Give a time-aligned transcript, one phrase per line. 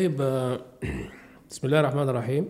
[0.00, 0.60] طيب آه،
[1.50, 2.48] بسم الله الرحمن الرحيم.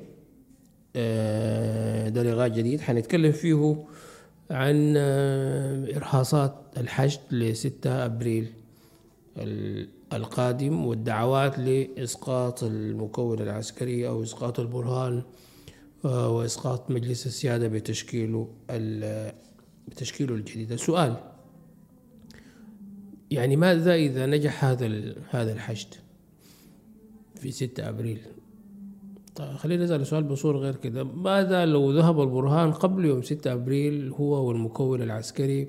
[0.96, 2.80] آه، ده لقاء جديد.
[2.80, 3.84] حنتكلم فيه
[4.50, 8.52] عن آه، إرهاصات الحشد لستة أبريل
[9.36, 15.22] ال- القادم والدعوات لإسقاط المكون العسكري أو إسقاط البرهان
[16.04, 18.48] وإسقاط مجلس السيادة بتشكيله
[19.88, 20.72] بتشكيله الجديد.
[20.72, 21.16] السؤال
[23.30, 25.94] يعني ماذا إذا نجح هذا هذا الحشد؟
[27.40, 28.18] في 6 أبريل.
[29.36, 31.04] طيب خلينا نسأل سؤال بصورة غير كده.
[31.04, 35.68] ماذا لو ذهب البرهان قبل يوم 6 أبريل هو والمكون العسكري؟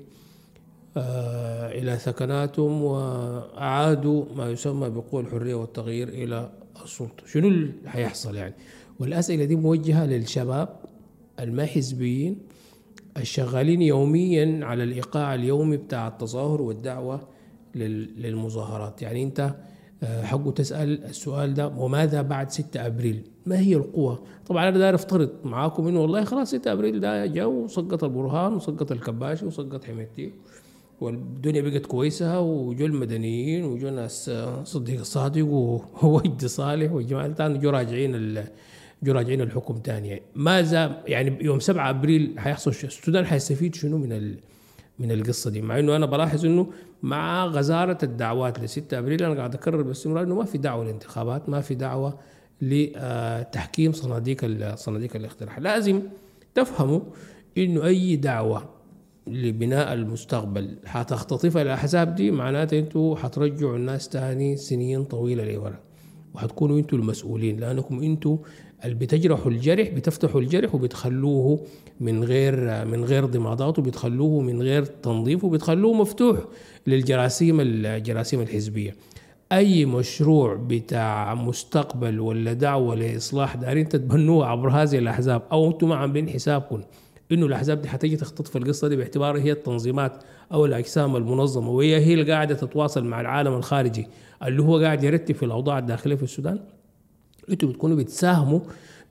[0.96, 6.50] آه إلى سكناتهم وأعادوا ما يسمى بقوى الحرية والتغيير إلى
[6.84, 7.26] السلطة.
[7.26, 8.54] شنو اللي حيحصل يعني؟
[9.00, 10.68] والأسئلة دي موجهة للشباب
[11.40, 12.38] الما حزبيين
[13.16, 17.20] الشغالين يوميا على الإيقاع اليومي بتاع التظاهر والدعوة
[17.74, 19.02] لل- للمظاهرات.
[19.02, 19.54] يعني أنت
[20.04, 25.30] حقه تسأل السؤال ده وماذا بعد 6 أبريل؟ ما هي القوة طبعا أنا داير أفترض
[25.44, 30.32] معاكم إنه والله خلاص 6 أبريل ده جا وسقط البرهان وسقط الكباشي وسقط حميدتي
[31.00, 35.44] والدنيا بقت كويسة وجو المدنيين وجو ناس آه، صديق الصادق
[36.02, 38.44] ووجد صالح والجماعة الثاني جو راجعين
[39.02, 40.08] جو راجعين الحكم تاني.
[40.08, 44.36] يعني ماذا يعني يوم 7 أبريل حيحصل السودان حيستفيد شنو من ال
[44.98, 46.66] من القصة دي مع إنه أنا بلاحظ إنه
[47.02, 51.48] مع غزارة الدعوات ل 6 أبريل أنا قاعد أكرر باستمرار إنه ما في دعوة للانتخابات
[51.48, 52.18] ما في دعوة
[52.62, 56.00] لتحكيم صناديق ال- صناديق الاقتراع لازم
[56.54, 57.00] تفهموا
[57.58, 58.64] إنه أي دعوة
[59.26, 65.78] لبناء المستقبل حتختطفها الاحزاب دي معناته أنتوا حترجعوا الناس تاني سنين طويلة لورا
[66.34, 68.36] وحتكونوا أنتوا المسؤولين لأنكم أنتوا
[68.84, 71.60] اللي بتجرحوا الجرح بتفتحوا الجرح وبتخلوه
[72.02, 76.38] من غير من غير ضمادات وبتخلوه من غير تنظيف وبتخلوه مفتوح
[76.86, 78.96] للجراثيم الجراثيم الحزبية.
[79.52, 85.96] أي مشروع بتاع مستقبل ولا دعوة لإصلاح دارين تتبنوه عبر هذه الأحزاب أو أنتم ما
[85.96, 86.82] عاملين حسابكم
[87.32, 90.12] إنه الأحزاب دي حتيجي تختطف القصة دي باعتبارها هي التنظيمات
[90.52, 94.06] أو الأجسام المنظمة وهي هي اللي قاعدة تتواصل مع العالم الخارجي
[94.42, 96.58] اللي هو قاعد يرتب في الأوضاع الداخلية في السودان.
[97.50, 98.60] أنتوا بتكونوا بتساهموا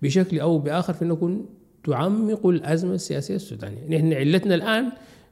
[0.01, 1.45] بشكل أو بآخر في انكم
[1.83, 4.91] تعمقوا الأزمة السياسية السودانية، نحن علتنا الآن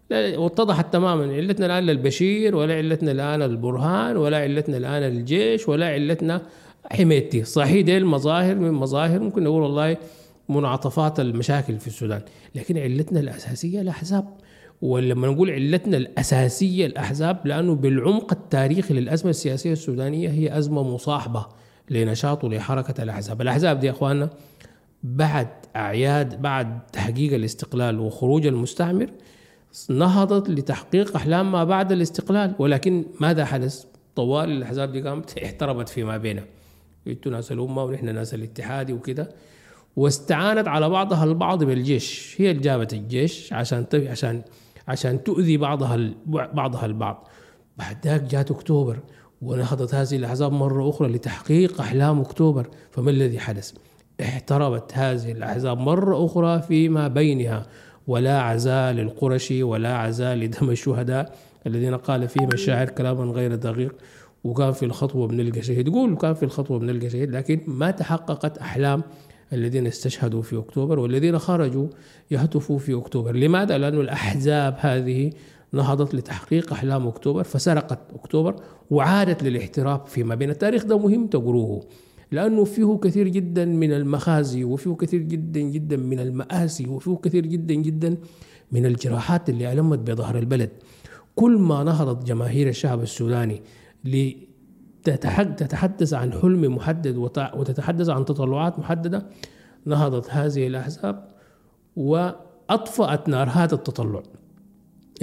[0.10, 1.34] لا- واتضحت تماما.
[1.34, 6.42] علتنا الآن للبشير ولا علتنا الآن البرهان ولا علتنا الآن الجيش ولا علتنا
[6.92, 9.98] حميتي، صحيح دي المظاهر من مظاهر ممكن نقول والله
[10.50, 12.22] منعطفات المشاكل في السودان،
[12.56, 14.28] لكن علتنا الأساسية الأحزاب.
[14.82, 21.46] ولما نقول علتنا الأساسية الأحزاب لأنه بالعمق التاريخي للأزمة السياسية السودانية هي أزمة مصاحبة
[21.90, 24.30] لنشاط ولحركة الأحزاب، الأحزاب دي يا إخواننا
[25.04, 29.10] بعد أعياد بعد تحقيق الاستقلال وخروج المستعمر
[29.90, 36.18] نهضت لتحقيق أحلام ما بعد الاستقلال ولكن ماذا حدث؟ طوال الأحزاب دي قامت احتربت فيما
[36.18, 36.46] بينها.
[37.08, 39.30] أنتوا ناس الأمة ونحن ناس الاتحادي وكده
[39.96, 44.42] واستعانت على بعضها البعض بالجيش هي اللي جابت الجيش عشان عشان
[44.88, 47.28] عشان تؤذي بعضها بعضها البعض
[47.78, 49.00] بعد ذاك جات أكتوبر
[49.42, 53.74] ونهضت هذه الأحزاب مرة أخرى لتحقيق أحلام أكتوبر فما الذي حدث؟
[54.22, 57.66] احتربت هذه الأحزاب مرة أخرى فيما بينها
[58.08, 61.36] ولا عزاء للقرشي ولا عزاء لدم الشهداء
[61.68, 63.96] الذين قال فيهم الشاعر كلاما غير دقيق
[64.44, 65.88] وكان في الخطوة بنلقى شهيد.
[65.88, 69.04] يقول كان في الخطوة بنلقى شهيد لكن ما تحققت أحلام
[69.54, 71.88] الذين استشهدوا في أكتوبر والذين خرجوا
[72.32, 75.32] يهتفوا في أكتوبر، لماذا؟ لأن الأحزاب هذه
[75.74, 78.56] نهضت لتحقيق أحلام أكتوبر فسرقت أكتوبر
[78.92, 80.50] وعادت للاحتراف فيما بين.
[80.50, 81.84] التاريخ ده مهم تقروه.
[82.32, 87.74] لأنه فيه كثير جدا من المخازي وفيه كثير جدا جدا من المآسي وفيه كثير جدا
[87.74, 88.18] جدا
[88.72, 90.70] من الجراحات اللي ألمت بظهر البلد.
[91.36, 93.62] كل ما نهضت جماهير الشعب السوداني
[94.06, 99.26] لتتحد- تتحدث عن حلم محدد وت- وتتحدث عن تطلعات محددة
[99.86, 101.28] نهضت هذه الأحزاب
[101.96, 104.24] وأطفأت نار هذا التطلع.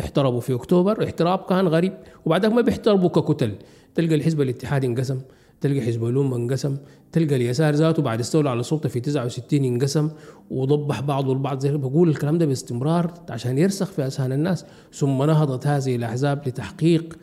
[0.00, 1.92] احتربوا في أكتوبر احتراب كان غريب
[2.24, 3.52] وبعدك ما بيحتربوا ككتل.
[3.94, 5.20] تلقى الحزب الاتحادي انقسم.
[5.60, 6.76] تلقى حزب الأمة انقسم
[7.12, 10.10] تلقى اليسار ذاته بعد استولى على السلطة في 69 انقسم
[10.50, 14.64] وضبح بعضه البعض زي بقول الكلام ده باستمرار عشان يرسخ في أذهان الناس.
[14.92, 17.18] ثم نهضت هذه الأحزاب لتحقيق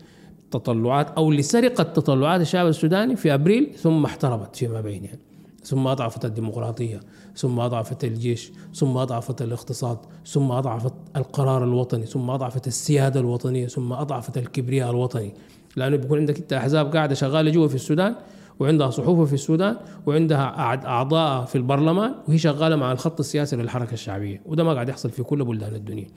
[0.52, 5.18] تطلعات أو لسرقة تطلعات الشعب السوداني في أبريل ثم احتربت فيما بينها.
[5.64, 7.00] ثم أضعفت الديمقراطية
[7.36, 13.94] ثم أضعفت الجيش ثم أضعفت الاقتصاد ثم أضعفت القرار الوطني ثم أضعفت السيادة الوطنية ثم
[13.94, 15.34] أضعفت الكبرياء الوطني.
[15.76, 18.16] لأنه بيكون عندك أنت أحزاب قاعدة شغالة جوا في السودان
[18.60, 19.76] وعندها صحوفها في السودان
[20.06, 20.56] وعندها
[20.86, 25.24] أعضاء في البرلمان وهي شغالة مع الخط السياسي للحركة الشعبية وده ما قاعد يحصل في
[25.24, 26.08] كل بلدان الدنيا.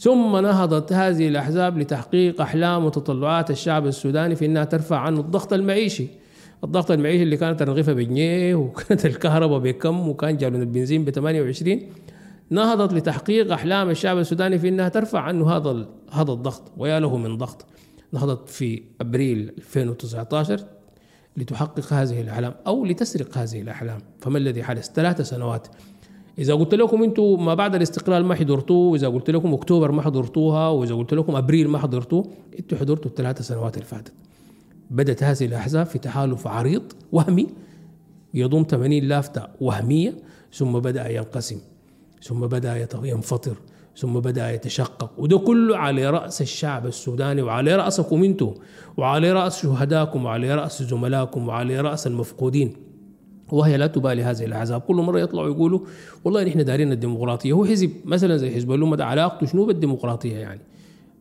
[0.00, 6.06] ثم نهضت هذه الأحزاب لتحقيق أحلام وتطلعات الشعب السوداني في أنها ترفع عنه الضغط المعيشي.
[6.64, 11.80] الضغط المعيشي اللي كانت الرغيفة بجنيه وكانت الكهرباء بكم وكان جالون البنزين ب 28
[12.50, 17.36] نهضت لتحقيق أحلام الشعب السوداني في إنها ترفع عنه هذا هذا الضغط ويا له من
[17.36, 17.66] ضغط.
[18.12, 20.64] نهضت في أبريل 2019
[21.36, 23.98] لتحقق هذه الأحلام أو لتسرق هذه الأحلام.
[24.20, 25.68] فما الذي حدث؟ ثلاث سنوات.
[26.38, 30.68] إذا قلت لكم أنتم ما بعد الاستقلال ما حضرتوه وإذا قلت لكم أكتوبر ما حضرتوها
[30.68, 32.26] وإذا قلت لكم أبريل ما حضرتوه
[32.58, 34.12] أنتم حضرتوا الثلاث سنوات اللي فاتت.
[34.90, 36.82] بدت هذه الأحزاب في تحالف عريض
[37.12, 37.46] وهمي
[38.34, 40.14] يضم 80 لافتة وهمية
[40.52, 41.60] ثم بدأ ينقسم.
[42.26, 43.56] ثم بدأ ينفطر
[43.96, 45.10] ثم بدأ يتشقق.
[45.18, 48.54] وده كله على رأس الشعب السوداني وعلى رأسكم أنتم
[48.96, 52.72] وعلى رأس شهداكم وعلى رأس زملائكم وعلى رأس المفقودين.
[53.52, 54.80] وهي لا تبالي هذه الأحزاب.
[54.80, 55.80] كل مرة يطلعوا يقولوا
[56.24, 57.52] والله نحن دارين الديمقراطية.
[57.52, 60.60] هو حزب مثلا زي حزب الامه ده علاقته شنو بالديمقراطية يعني؟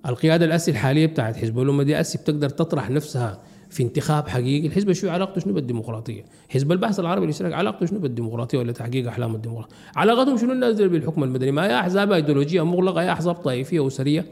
[0.06, 3.40] القيادة الأسي الحالية بتاعت حزب الامه دي أسي بتقدر تطرح نفسها
[3.76, 4.68] في انتخاب حقيقي.
[4.68, 9.36] الحزب الشيوعي علاقته شنو بالديمقراطية؟ حزب البحث العربي الاشتراكي علاقته شنو بالديمقراطية ولا تحقيق أحلام
[9.36, 14.26] الديمقراطية؟ علاقتهم شنو الناس بالحكم المدني؟ ما هي أحزاب إيديولوجية مغلقة يا أحزاب طائفية اسريه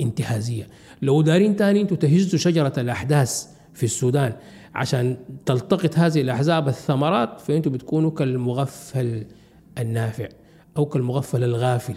[0.00, 0.66] انتهازية.
[1.02, 4.32] لو دارين تاني أنتم تهزوا شجرة الأحداث في السودان
[4.74, 5.16] عشان
[5.46, 9.24] تلتقط هذه الأحزاب الثمرات فانتم بتكونوا كالمغفل
[9.78, 10.28] النافع
[10.76, 11.96] أو كالمغفل الغافل.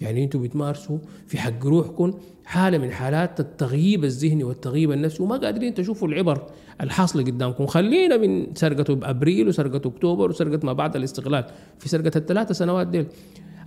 [0.00, 2.14] يعني أنتم بتمارسوا في حق روحكم
[2.50, 6.46] حالة من حالات التغييب الذهني والتغييب النفسي وما قادرين تشوفوا العبر
[6.80, 7.66] الحاصله قدامكم.
[7.66, 11.44] خلينا من سرقة أبريل وسرقة أكتوبر وسرقة ما بعد الاستقلال
[11.78, 13.06] في سرقة الثلاثة سنوات ديل.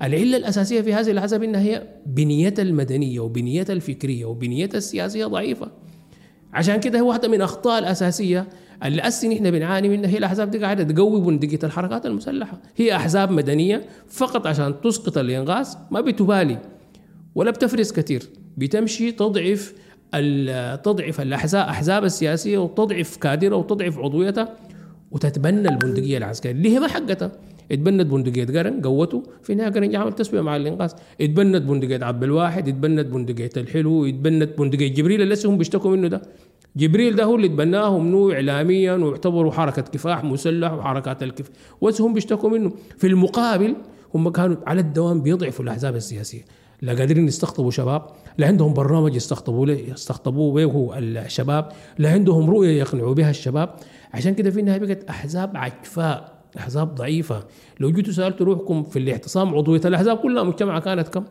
[0.02, 5.72] العلة الأساسية في هذه الاحزاب انها هي بنيتها المدنية وبنيتها الفكرية وبنيتها السياسية ضعيفة.
[6.54, 8.48] عشان كده هو واحدة من الاخطاء الأساسية
[8.84, 10.10] اللي أسن إحنا بنعاني منها.
[10.10, 12.62] هي الأحزاب دي قاعدة تقوي بندقيه الحركات المسلحة.
[12.78, 16.58] هي أحزاب مدنية فقط عشان تسقط الإنغاز ما بتبالي
[17.36, 18.43] ولا بتفرز كثير.
[18.58, 19.74] بتمشي تضعف
[20.84, 24.56] تضعف الأحزاب احزاب السياسية وتضعف كادرها وتضعف عضويتها
[25.12, 26.52] وتتبنى البندقية العسكرية.
[26.54, 27.32] اللي هي ما حقتها.
[27.72, 30.92] اتبنت بندقية قرن قوته في النهايه قرن عمل تسوية مع الإنقاذ.
[31.22, 35.22] اتبنت بندقية عبد الواحد اتبنت بندقية الحلو اتبنت بندقية جبريل.
[35.22, 36.22] اللي هم بيشتكوا منه ده.
[36.76, 41.56] جبريل ده هو اللي تبناه منه اعلاميا واعتبروا حركة كفاح مسلح وحركات الكفاح.
[42.00, 42.72] هم بيشتكوا منه.
[42.98, 43.76] في المقابل
[44.16, 46.42] هم كانوا على الدوام بيضعفوا الأحزاب السياسية.
[46.84, 48.02] لا قادرين يستقطبوا شباب
[48.38, 53.70] لا عندهم برنامج يستقطبوا له يستقطبوا به الشباب لا عندهم رؤية يقنعوا بها الشباب.
[54.14, 57.44] عشان كده في النهاية بقت أحزاب عكفاء أحزاب ضعيفة.
[57.80, 61.24] لو جيتوا سألتوا روحكم في الاعتصام عضوية الأحزاب كلها مجتمعة كانت كم؟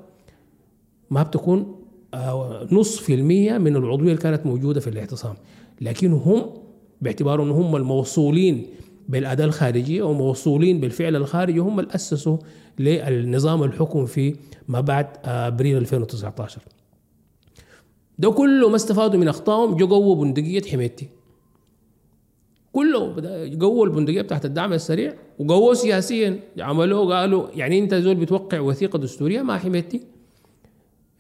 [1.11, 1.77] ما بتكون
[2.15, 5.35] آه، نص في المية من العضوية اللي كانت موجودة في الاعتصام.
[5.81, 6.45] لكن هم
[7.01, 8.67] باعتبار أنهم هم الموصولين
[9.09, 12.39] بالأداة الخارجية وموصولين بالفعل الخارجي هم اللي أسسوا
[12.79, 14.37] للنظام الحكم في
[14.69, 16.63] ما بعد آه، أبريل 2019
[18.19, 21.09] ده كله ما استفادوا من أخطائهم جو قووا بندقية حميتي.
[22.73, 23.15] كله
[23.61, 26.41] قووا البندقية بتاعت الدعم السريع وقووا سياسيا.
[26.59, 30.01] عملوه قالوا يعني أنت زول بتوقع وثيقة دستورية مع حميتي.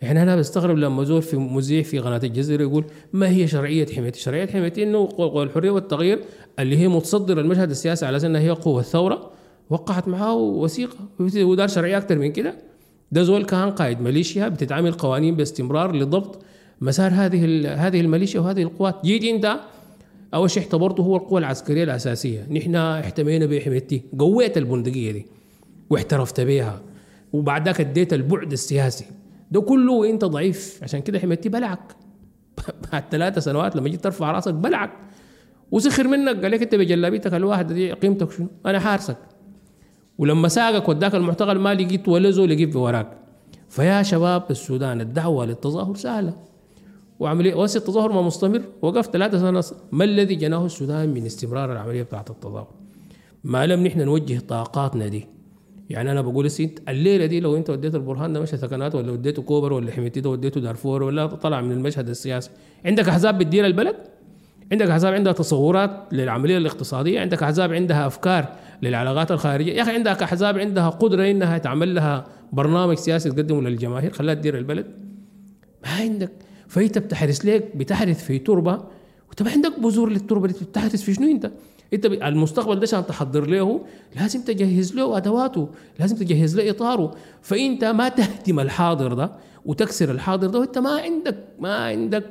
[0.02, 4.12] يعني أنا بستغرب لما زور في مذيع في قناة الجزيرة يقول ما هي شرعية حماية؟
[4.12, 5.08] شرعية حماية إنه
[5.42, 6.20] الحرية والتغيير
[6.58, 9.30] اللي هي متصدر المشهد السياسي على إنها هي قوة الثورة
[9.70, 10.96] وقعت معاه وثيقة.
[11.36, 12.54] ودار شرعية أكثر من كده.
[13.12, 16.42] ده زول كان قائد ميليشيا بتتعامل قوانين باستمرار لضبط
[16.80, 19.04] مسار هذه هذه الميليشيا وهذه القوات.
[19.04, 19.56] جيت أنت
[20.34, 22.46] أول شيء اعتبرته هو القوة العسكرية الأساسية.
[22.50, 25.26] نحن احتمينا بحمايتي قويت البندقية دي
[25.90, 26.80] واحترفت بها.
[27.32, 29.04] وبعد ذاك اديت البعد السياسي.
[29.52, 30.80] ده كله انت ضعيف.
[30.82, 31.96] عشان كده حميتي بلعك.
[32.92, 34.90] بعد ثلاثة سنوات لما جيت ترفع راسك بلعك.
[35.70, 36.42] وسخر منك.
[36.42, 39.16] قال لك انت بجلابيتك الواحدة دي قيمتك شنو؟ أنا حارسك.
[40.18, 43.18] ولما ساقك وداك المعتقل ما لقيت ولا زول يجيب وراك
[43.68, 46.34] فيا شباب السودان الدعوة للتظاهر سهلة.
[47.20, 48.62] وعملية وسط التظاهر ما مستمر.
[48.82, 49.78] وقف ثلاثة سنة.
[49.92, 52.68] ما الذي جناه السودان من استمرار العملية بتاعت التظاهر؟
[53.44, 55.26] ما لم نحن نوجه طاقاتنا دي.
[55.90, 59.42] يعني أنا بقول انت الليلة دي لو أنت وديت البرهان ده مشى سكنات ولا وديته
[59.42, 62.50] كوبر ولا حميتي ده وديته دارفور ولا طلع من المشهد السياسي
[62.84, 63.96] عندك أحزاب بتدير البلد؟
[64.72, 68.48] عندك أحزاب عندها تصورات للعملية الاقتصادية؟ عندك أحزاب عندها أفكار
[68.82, 74.12] للعلاقات الخارجية؟ يا أخي عندك أحزاب عندها قدرة إنها تعمل لها برنامج سياسي تقدمه للجماهير
[74.12, 74.86] خلاها تدير البلد.
[75.84, 76.30] ما عندك.
[76.68, 78.80] فانت بتحرس ليك بتحرث في تربة.
[79.28, 81.50] وانت ما عندك بذور للتربة دي بتحرث في شنو أنت؟
[81.92, 83.80] انت المستقبل ده عشان تحضر له
[84.16, 85.68] لازم تجهز له أدواته
[86.00, 87.14] لازم تجهز له إطاره.
[87.42, 89.32] فإنت ما تهدم الحاضر ده
[89.64, 92.24] وتكسر الحاضر ده وإنت ما عندك ما عندك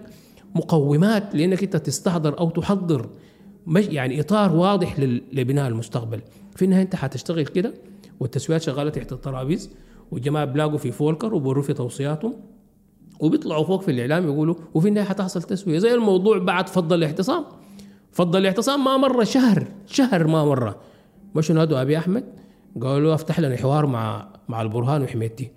[0.55, 3.09] مقومات لإنك إنت تستحضر أو تحضر
[3.67, 4.99] يعني إطار واضح
[5.33, 6.21] لبناء المستقبل.
[6.55, 7.73] في النهاية أنت حتشتغل كده
[8.19, 9.69] والتسويات شغالة تحت الترابيز
[10.11, 12.33] والجماعة بلاقوا في فولكر وبروا في توصياتهم
[13.19, 15.77] وبيطلعوا فوق في الإعلام يقولوا وفي النهاية حتحصل تسوية.
[15.77, 17.45] زي الموضوع بعد فضل الاعتصام.
[18.11, 20.75] فضل الاعتصام ما مر شهر شهر ما مر.
[21.35, 22.23] مشوا نادوا أبي أحمد؟
[22.81, 25.51] قالوا أفتح لنا حوار مع مع البرهان وحميتي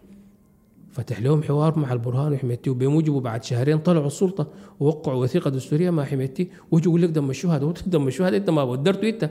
[0.92, 4.46] فتح لهم حوار مع البرهان وحميتي وبموجبه بعد شهرين طلعوا السلطة
[4.80, 9.08] ووقعوا وثيقة دستورية مع حميتي ويجوا يقول لك دم الشهداء دم الشهداء انت ما قدرته
[9.08, 9.30] انت.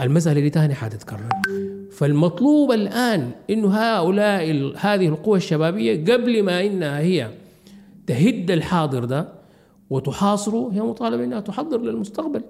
[0.00, 1.28] المسألة دي تاني حتتكرر
[1.92, 7.30] فالمطلوب الآن إنه هؤلاء هذه القوى الشبابية قبل ما إنها هي
[8.06, 9.28] تهد الحاضر ده
[9.90, 12.42] وتحاصره هي مطالبه إنها تحضر للمستقبل.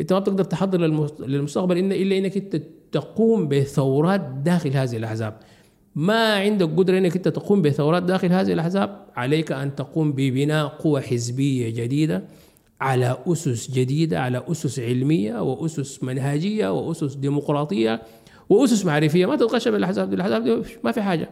[0.00, 0.80] أنت ما بتقدر تحضر
[1.26, 2.62] للمستقبل إلا إنك أنت
[2.92, 5.36] تقوم بثورات داخل هذه الأحزاب.
[5.94, 11.00] ما عندك قدرة إنك أنت تقوم بثورات داخل هذه الأحزاب؟ عليك أن تقوم ببناء قوى
[11.00, 12.24] حزبية جديدة
[12.80, 18.02] على أسس جديدة على أسس علمية وأسس منهجية وأسس ديمقراطية
[18.48, 19.26] وأسس معرفية.
[19.26, 21.30] ما تتغشى بالاحزاب دي الأحزاب دي ما في حاجة.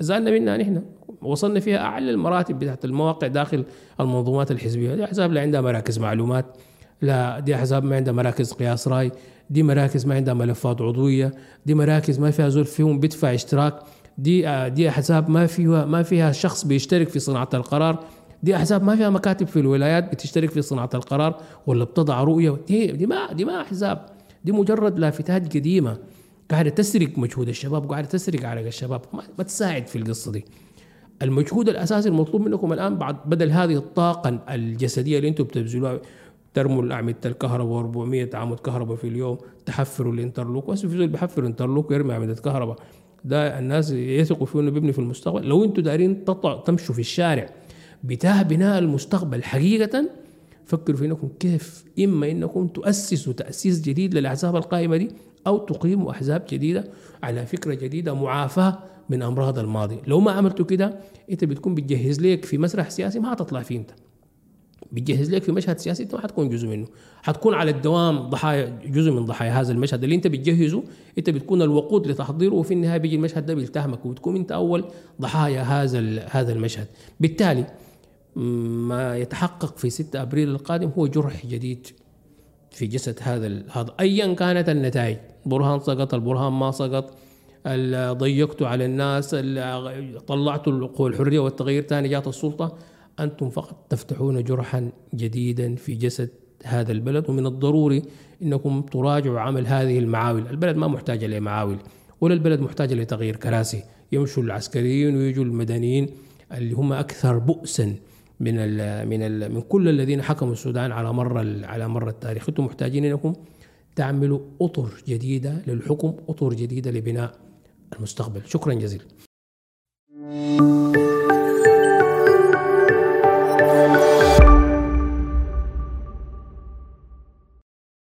[0.00, 0.82] زالنا منها نحن.
[1.22, 3.64] وصلنا فيها أعلى المراتب بتاعت المواقع داخل
[4.00, 4.94] المنظومات الحزبية.
[4.94, 6.46] دي احزاب لا عندها مراكز معلومات
[7.02, 9.12] لا دي احزاب ما عندها مراكز قياس رأي
[9.50, 11.32] دي مراكز ما عندها ملفات عضوية
[11.66, 13.78] دي مراكز ما فيها زول فيهم بيدفع اشتراك
[14.18, 18.04] دي دي احزاب ما فيها ما فيها شخص بيشترك في صناعة القرار
[18.42, 22.56] دي احزاب ما فيها مكاتب في الولايات بتشترك في صناعة القرار ولا بتضع رؤية.
[22.66, 24.06] دي دي ما دي ما احزاب
[24.44, 25.96] دي مجرد لافتات قديمة.
[26.50, 29.00] قاعدة تسرق مجهود الشباب وقاعدة تسرق عرق الشباب.
[29.38, 30.44] ما تساعد في القصة دي.
[31.22, 36.00] المجهود الأساسي المطلوب منكم الآن بعد بدل هذه الطاقة الجسدية اللي أنتم بتبذلوها
[36.54, 40.70] ترموا أعمدة الكهرباء 400 عمود كهرباء في اليوم تحفروا ال interlock.
[40.70, 42.76] بس في زول بيحفر interlock ويرمي أعمدة كهرباء.
[43.24, 45.48] ده الناس يثقوا فيه إنه بيبني في المستقبل.
[45.48, 46.24] لو أنتم دارين
[46.66, 47.50] تمشوا في الشارع
[48.04, 50.10] بتاع بناء المستقبل حقيقة
[50.66, 55.08] فكروا في إنكم كيف؟ إما إنكم تؤسسوا تأسيس جديد للأحزاب القائمة دي
[55.46, 56.84] أو تقيموا أحزاب جديدة
[57.22, 58.78] على فكرة جديدة معافاة
[59.10, 59.98] من أمراض الماضي.
[60.06, 60.98] لو ما عملتوا كده
[61.30, 63.90] أنت بتكون بتجهز لك في مسرح سياسي ما هتطلع فيه أنت.
[64.92, 66.86] بتجهز لك في مشهد سياسي أنت ما حتكون جزء منه.
[67.22, 70.04] حتكون على الدوام ضحايا جزء من ضحايا هذا المشهد.
[70.04, 70.82] اللي أنت بتجهزه
[71.18, 74.84] أنت بتكون الوقود لتحضيره وفي النهاية بيجي المشهد ده بيلتهمك وبتكون أنت أول
[75.20, 76.86] ضحايا هذا هذا المشهد.
[77.20, 77.66] بالتالي
[78.36, 81.86] ما يتحقق في 6 أبريل القادم هو جرح جديد
[82.70, 85.16] في جسد هذا هذا ايا كانت النتائج.
[85.46, 87.16] برهان سقط البرهان ما سقط
[88.18, 89.30] ضيقت على الناس
[90.26, 92.78] طلعت القوى الحرية والتغيير ثاني جات السلطة.
[93.20, 96.30] أنتم فقط تفتحون جرحا جديدا في جسد
[96.64, 98.02] هذا البلد ومن الضروري
[98.42, 101.76] إنكم تراجعوا عمل هذه المعاول، البلد ما محتاجة لمعاول
[102.20, 106.08] ولا البلد محتاجة لتغيير كراسي، يمشوا العسكريين ويجوا المدنيين
[106.52, 107.94] اللي هم أكثر بؤسا
[108.40, 112.48] من ال من ال من كل الذين حكموا السودان على مر على مر التاريخ.
[112.48, 113.32] أنتم محتاجين انكم
[113.96, 117.38] تعملوا أطر جديدة للحكم أطر جديدة لبناء
[117.96, 118.42] المستقبل.
[118.46, 119.04] شكرا جزيلا.